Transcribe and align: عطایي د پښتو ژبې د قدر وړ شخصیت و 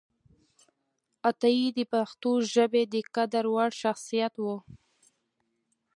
عطایي 1.29 1.67
د 1.77 1.79
پښتو 1.93 2.31
ژبې 2.53 2.83
د 2.93 2.95
قدر 3.15 3.45
وړ 3.53 3.69
شخصیت 3.81 4.33
و 4.39 4.45